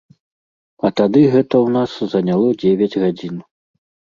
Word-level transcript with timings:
А 0.87 0.91
тады 1.01 1.21
гэта 1.35 1.55
ў 1.65 1.75
нас 1.77 1.91
заняло 2.17 2.47
дзевяць 2.65 2.99
гадзін. 3.07 3.35